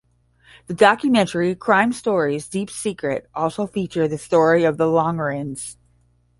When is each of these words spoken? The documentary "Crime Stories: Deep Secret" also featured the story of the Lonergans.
The 0.65 0.73
documentary 0.73 1.53
"Crime 1.53 1.93
Stories: 1.93 2.47
Deep 2.49 2.71
Secret" 2.71 3.29
also 3.35 3.67
featured 3.67 4.09
the 4.09 4.17
story 4.17 4.63
of 4.63 4.77
the 4.77 4.85
Lonergans. 4.87 5.77